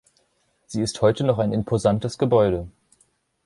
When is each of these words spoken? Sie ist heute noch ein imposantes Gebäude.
Sie 0.65 0.81
ist 0.81 1.03
heute 1.03 1.23
noch 1.23 1.37
ein 1.37 1.53
imposantes 1.53 2.17
Gebäude. 2.17 2.67